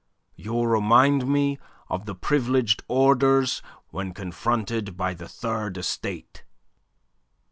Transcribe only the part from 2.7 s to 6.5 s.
Orders when confronted by the Third Estate."